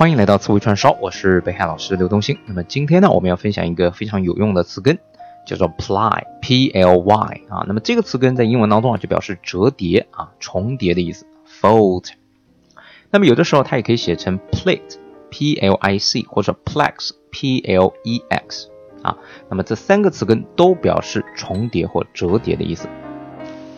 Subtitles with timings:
[0.00, 2.38] 欢迎来到词汇串烧，我是北海老师刘东兴。
[2.46, 4.98] 那么今天呢，我们要分享一个非常有用的词根，
[5.46, 7.66] 叫做 ply，p l y 啊。
[7.68, 12.06] 那么这个词根在英文当中啊，就表示折叠啊、重叠的意思，fold。
[13.10, 14.96] 那么有的时候它也可以写成 plate
[15.28, 18.70] p-l-i-c 或者 plex，p l e x
[19.02, 19.18] 啊。
[19.50, 22.88] 那么这三个词根都表示重叠或折叠的意思。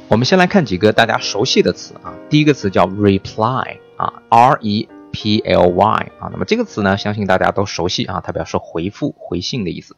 [0.07, 2.15] 我们先来看几个大家熟悉的词啊。
[2.31, 6.29] 第一个词叫 reply 啊，r e p l y 啊。
[6.33, 9.97] 那么这个词呢，相信大家都熟悉啊，它表示回复、回信的意思。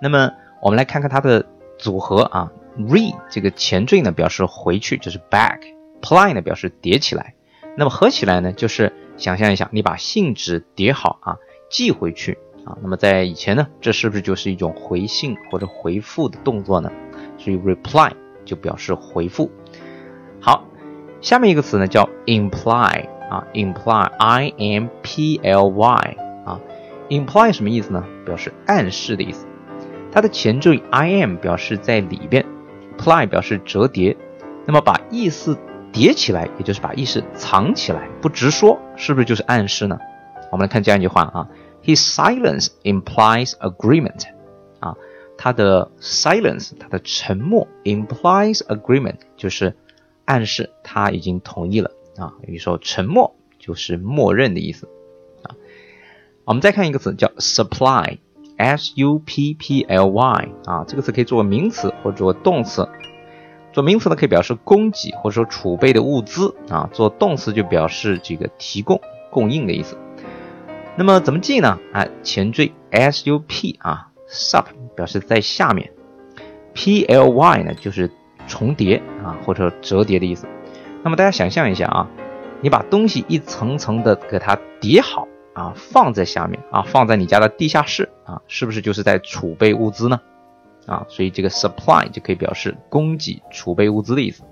[0.00, 1.44] 那么我们来看看它的
[1.78, 7.34] 组合啊，re 这个前缀呢表示回去，就是 back；ply 呢表示叠起来。
[7.76, 11.36] 那么合起来呢，就是想象一下，你把信纸叠好啊，
[11.70, 12.78] 寄回去啊。
[12.82, 16.90] 那么在以前呢，这是不是就是一种回信或者回复的动作呢？
[17.38, 18.12] 所以 reply。
[18.44, 19.48] 就表示回复。
[20.40, 20.64] 好，
[21.20, 26.60] 下面一个词呢叫 imply 啊，imply，i m p l y 啊
[27.08, 28.04] ，imply 什么意思呢？
[28.26, 29.46] 表示暗示的意思。
[30.12, 32.44] 它的前缀 i m 表示在里边
[32.98, 34.14] ，ply 表示折叠。
[34.66, 35.56] 那么把意思
[35.90, 39.98] 叠起来，也就是把意思藏起来，不直说，是不是就是暗示呢？
[40.50, 41.48] 我们来看这样一句话啊
[41.82, 44.24] ，His silence implies agreement
[44.80, 44.94] 啊。
[45.38, 49.74] 他的 silence，他的沉默 implies agreement，就是
[50.26, 52.34] 暗示他已经同意了啊。
[52.46, 54.88] 比如说沉默就是默认的意思
[55.42, 55.56] 啊。
[56.44, 62.88] 我们再看一个词叫 supply，s u p p l y 啊，这个词可以做名词或者做动词。
[63.72, 69.00] 做名词呢可以表示供给或者说储备的物资啊，做动词就表示这个提供、
[69.30, 69.96] 供应的意思。
[70.96, 71.78] 那么怎么记呢？
[71.92, 74.08] 啊，前缀 s u p 啊。
[74.34, 74.64] Sup
[74.96, 75.92] 表示在下面
[76.74, 78.10] ，ply 呢就是
[78.46, 80.46] 重叠啊或者折叠的意思。
[81.02, 82.08] 那么大家想象一下啊，
[82.60, 90.20] 你把东西一层层的给它叠好啊，放在下面啊，放在你家的地下室啊，是不是就是在储备物资呢？
[90.86, 94.42] 啊，所以这个 supply 就可以表示供给、储备物资的意思。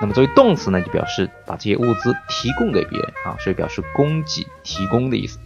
[0.00, 5.38] 那么作为动词呢，就表示把这些物资提供给别人啊，所以表示供给、提供的意思。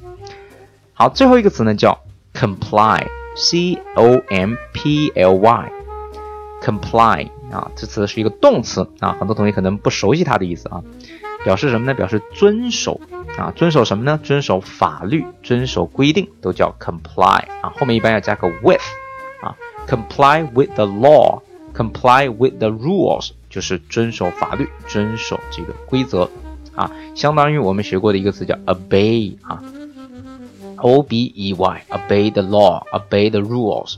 [0.94, 1.98] 好，最后一个词呢叫
[2.34, 3.06] comply。
[3.41, 5.70] c o m p l y，comply
[7.53, 10.82] 啊，这词是一个动词啊，很多同学可能不熟悉它的意思啊，
[11.44, 11.94] 表示什么呢？
[11.94, 13.00] 表示遵守
[13.36, 14.19] 啊，遵守什么呢？
[14.22, 18.81] 遵守法律，遵守规定都叫 comply 啊，后面一般要加个 with
[19.42, 26.30] 啊，comply with the law，comply with the rules 就是遵守法律，遵守这个规则
[26.75, 29.62] 啊，相当于我们学过的一个词叫 obey 啊。
[30.80, 33.97] O B E Y obey the law, obey the rules。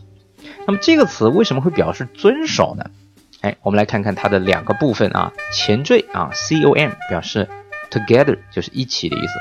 [0.67, 2.87] 那么这个词为什么会表示遵守呢？
[3.43, 5.33] 哎，我们来看看它的两个部分啊。
[5.53, 7.49] 前缀啊，C O M 表示
[7.91, 9.33] together 就是一起的意思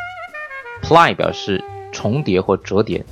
[0.81, 3.05] ，ply 表示重叠或折叠。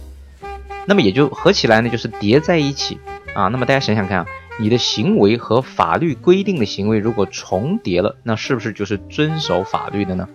[0.85, 2.99] 那么也就合起来呢，就是叠在一起
[3.35, 3.49] 啊。
[3.49, 4.25] 那么大家想想看啊，
[4.59, 10.29] 你的行为和法律规定的行为如果重叠了，那是不是就是遵守法律的呢？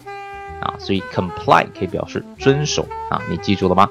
[0.61, 3.89] 啊，所以 comply 可以表示遵守啊，你记住了吗？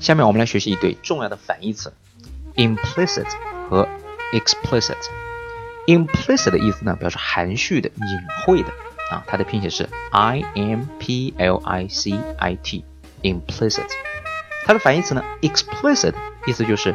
[0.00, 1.92] 下面我们来学习一对重要的反义词
[2.56, 3.26] ，implicit
[3.68, 3.86] 和
[4.32, 4.96] explicit。
[5.86, 8.68] implicit 的意思呢，表示含蓄的、隐晦的
[9.10, 13.88] 啊，它的拼写是 i m p l i c i t，implicit。
[14.64, 16.14] 它的反义词呢，explicit
[16.46, 16.94] 意思就是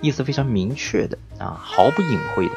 [0.00, 2.54] 意思非常明确的啊，毫不隐晦的，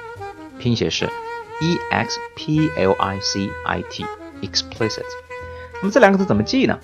[0.59, 4.05] 拼写是 e x p l i c i t。
[4.41, 5.03] explicit，
[5.81, 6.79] 那么这两个字怎么记呢？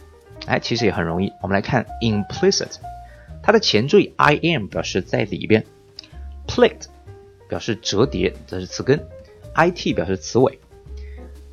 [0.45, 1.31] 哎，其实也很容易。
[1.41, 2.75] 我们来看 implicit，
[3.41, 5.63] 它的前缀 i m 表示在里边
[6.47, 6.87] ，plict
[7.47, 9.07] 表示折叠，这是词根
[9.53, 10.59] ，i t 表示词尾。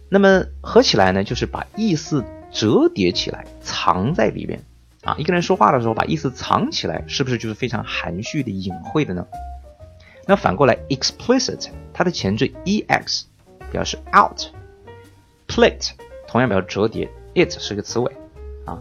[0.08, 4.62] 那么合起来呢，就是把意思折叠起来，藏在里边
[5.02, 5.16] 啊。
[5.18, 9.26] 一个人说话的时候把意思藏起来，是不是就是非常含蓄的、隐晦的呢？
[10.26, 13.26] 那反过来 explicit，它的前缀 e x
[13.70, 14.46] 表示 out。
[15.48, 15.90] Plate
[16.26, 18.10] 同样表示折叠，it 是个词尾，
[18.64, 18.80] 啊，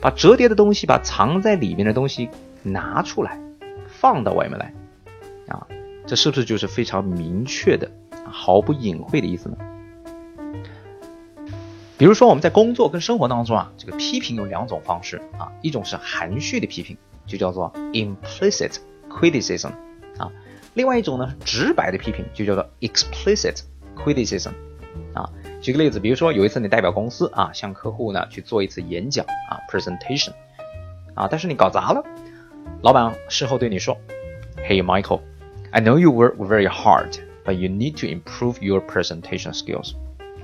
[0.00, 2.28] 把折叠的东西，把藏在里面的东西
[2.62, 3.38] 拿出来，
[3.86, 4.72] 放到外面来，
[5.46, 5.66] 啊，
[6.08, 7.90] 这是不是就是非常明确的、
[8.24, 9.56] 毫不隐晦的意思呢？
[11.98, 16.96] 比如说我们在工作跟生活当中啊，这个批评有两种方式啊，一种是含蓄的批评，
[17.26, 18.76] 就叫做 implicit
[19.10, 19.72] criticism，
[20.16, 20.32] 啊，
[20.72, 23.60] 另外一种呢，直白的批评就叫做 explicit
[23.94, 24.52] criticism，
[25.12, 25.28] 啊。
[25.60, 30.30] 举个例子，比如说有一次你代表公司啊，向客户呢去做一次演讲啊，presentation，
[31.14, 32.02] 啊，但是你搞砸了，
[32.80, 33.98] 老板事后对你说
[34.56, 35.20] ：“Hey，Michael
[35.71, 39.93] Michael，I know you work very hard，but you need to improve your presentation skills，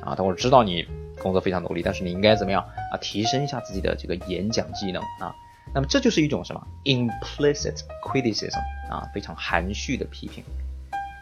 [0.01, 0.87] 啊，但我知道你
[1.21, 2.97] 工作非常努力，但是你应该怎么样啊？
[2.99, 5.33] 提升一下自己的这个演讲技能啊。
[5.73, 8.59] 那么这就是一种什么 implicit criticism
[8.89, 10.43] 啊，非常含蓄的批评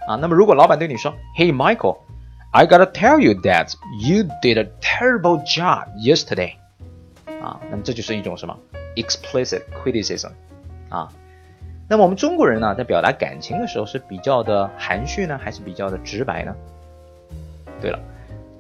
[0.08, 0.16] 啊。
[0.16, 3.74] 那么如果老板对你说，Hey Michael，I gotta tell you that
[4.08, 6.54] you did a terrible job yesterday，
[7.42, 8.58] 啊，那么这就是一种什么
[8.96, 10.32] explicit criticism
[10.90, 11.12] 啊。
[11.90, 16.54] 那么我们中国人呢，在表达感情的时候是比较的含蓄呢，还是比较的直白呢？
[17.80, 18.00] 对了，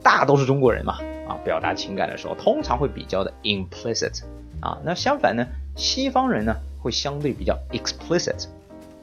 [0.01, 4.23] 大都是中国人嘛，啊，表达情感的时候通常会比较的 implicit
[4.61, 4.77] 啊。
[4.83, 5.45] 那相反呢，
[5.75, 8.45] 西方人呢会相对比较 explicit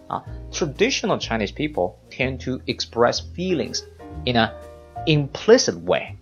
[0.06, 0.24] 啊。
[0.50, 3.82] Traditional Chinese people tend to express feelings
[4.24, 4.50] in a
[5.06, 6.16] implicit way,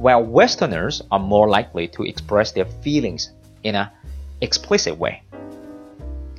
[0.00, 3.28] while Westerners are more likely to express their feelings
[3.62, 3.92] in a
[4.40, 5.20] explicit way.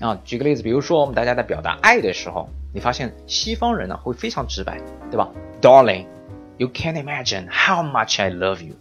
[0.02, 4.80] 啊，举个例子，比如说我们大家在表达爱的时候，你发现西方人呢会非常直白，
[5.12, 6.06] 对吧？Darling,
[6.56, 8.74] you can't imagine how much I love you.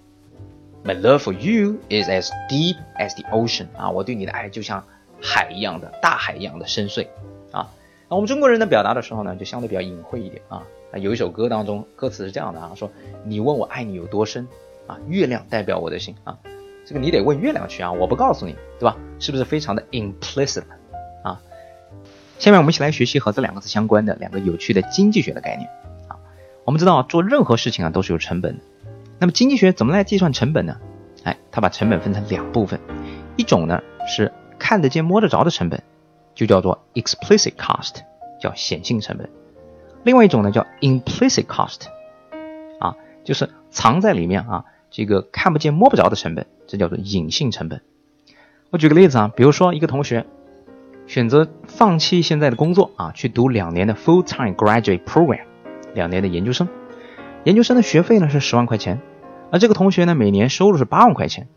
[0.83, 3.67] My love for you is as deep as the ocean.
[3.77, 4.83] 啊，我对你的爱就像
[5.21, 7.05] 海一样的大海一样的深邃。
[7.51, 7.69] 啊，
[8.09, 10.63] 那我们中国人的表达的时候呢，就相对比较隐晦一点啊。
[10.95, 12.89] 有一首歌当中歌词是这样的啊，说
[13.23, 14.47] 你问我爱你有多深
[14.87, 16.39] 啊，月亮代表我的心啊，
[16.83, 18.97] 这个你得问月亮去啊，我不告诉你，对吧？
[19.19, 20.63] 是不是非常的 implicit？
[22.41, 25.69] 下面我们一起来学习和这两个字相关的两个有趣的经济学的概念
[26.07, 26.17] 啊。
[26.65, 28.63] 我们知道做任何事情啊都是有成本的，
[29.19, 30.77] 那么经济学怎么来计算成本呢？
[31.23, 32.79] 哎，它把成本分成两部分，
[33.37, 35.83] 一种呢是看得见摸得着的成本，
[36.33, 37.97] 就叫做 explicit cost，
[38.41, 39.27] 叫显性成本；
[40.01, 41.81] 另外一种呢叫 implicit cost，
[42.79, 47.83] 啊，就是藏在里面啊这个看不见摸不着的成本，这叫做隐性成本。
[48.71, 50.25] 我举个例子啊，比如说一个同学。
[51.11, 55.41] 选择放弃现在的工作啊，去读两年的 full-time graduate program，
[55.93, 56.69] 两年的研究生。
[57.43, 59.01] 研究生的学费呢是十万块钱，
[59.51, 61.49] 而这个同学呢每年收入是八万块钱。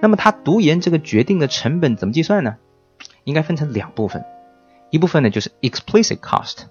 [0.00, 2.56] 那么他读研这个决定的成本怎么计算呢？
[3.22, 4.24] 应该分成两部分，
[4.90, 6.64] 一部分呢就是 explicit cost。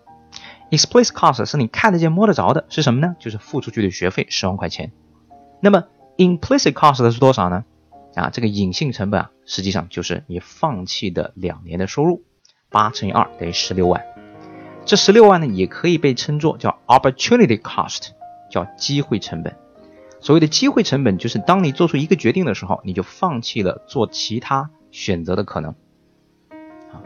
[0.71, 3.15] explicit cost 是你看得见摸得着的，是什么呢？
[3.17, 4.91] 就是付出去的学费十万块钱。
[5.61, 5.85] 那么
[6.17, 7.63] implicit cost 是多少呢？
[8.15, 12.21] 啊，这个隐性成本啊，实际上就是你放弃的两年的收入，
[12.69, 14.05] 八乘以二等于十六万。
[14.85, 18.09] 这十六万呢，也可以被称作叫 opportunity cost，
[18.51, 19.55] 叫机会成本。
[20.19, 25.71] 所谓的机会成本，就是当你做出一个决定的时候，你就放弃了做其他选择的可能。
[26.91, 27.01] 啊，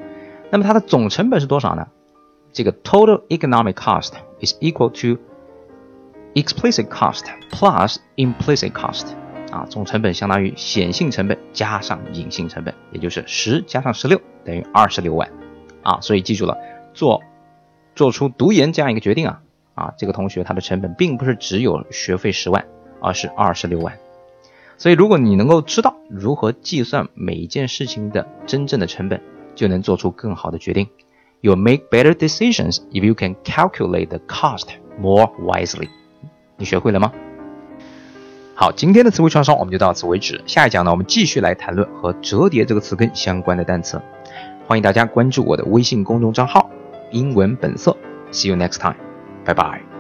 [0.52, 1.88] 那么它的总成本是多少呢？
[2.52, 4.12] 这个 total economic cost
[4.42, 5.22] is equal to
[6.34, 9.16] explicit cost plus implicit cost。
[9.54, 15.30] 啊，总成本相当于显性成本加上隐性成本，也就是十加上十六等于二十六万，
[15.84, 16.58] 啊，所以记住了，
[16.96, 17.22] 做
[17.94, 19.42] 做出读研这样一个决定啊，
[19.76, 22.66] 啊，这个同学他的成本并不是只有学费十万，
[23.00, 23.96] 而是二十六万。
[24.80, 29.22] 所以如果你能够知道如何计算每一件事情的真正的成本，
[29.54, 30.90] 就能做出更好的决定。
[31.42, 35.90] You make better decisions if you can calculate the cost more wisely。
[36.58, 37.14] 你学会了吗？
[38.56, 40.42] 好，今天的词汇创伤我们就到此为止。
[40.46, 44.00] 下一讲呢，我们继续来谈论和折叠这个词根相关的单词。
[44.68, 46.70] 欢迎大家关注我的微信公众账号
[47.12, 47.98] “英文本色”。
[48.32, 48.96] See you next time，
[49.44, 49.93] 拜拜。